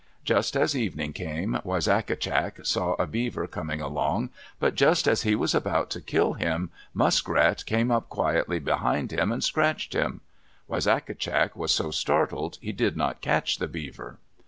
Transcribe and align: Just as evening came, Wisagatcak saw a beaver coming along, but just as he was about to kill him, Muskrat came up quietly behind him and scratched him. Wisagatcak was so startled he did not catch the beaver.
Just 0.25 0.55
as 0.57 0.75
evening 0.75 1.13
came, 1.13 1.59
Wisagatcak 1.63 2.65
saw 2.65 2.93
a 2.93 3.05
beaver 3.05 3.45
coming 3.45 3.81
along, 3.81 4.31
but 4.59 4.73
just 4.73 5.07
as 5.07 5.21
he 5.21 5.35
was 5.35 5.53
about 5.53 5.91
to 5.91 6.01
kill 6.01 6.33
him, 6.33 6.71
Muskrat 6.91 7.63
came 7.67 7.91
up 7.91 8.09
quietly 8.09 8.57
behind 8.57 9.13
him 9.13 9.31
and 9.31 9.43
scratched 9.43 9.93
him. 9.93 10.21
Wisagatcak 10.67 11.55
was 11.55 11.71
so 11.71 11.91
startled 11.91 12.57
he 12.61 12.71
did 12.71 12.97
not 12.97 13.21
catch 13.21 13.59
the 13.59 13.67
beaver. 13.67 14.17